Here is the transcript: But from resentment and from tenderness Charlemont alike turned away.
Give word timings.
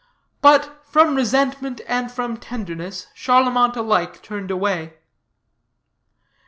But 0.41 0.81
from 0.83 1.13
resentment 1.13 1.79
and 1.87 2.11
from 2.11 2.37
tenderness 2.37 3.05
Charlemont 3.13 3.75
alike 3.75 4.23
turned 4.23 4.49
away. 4.49 4.95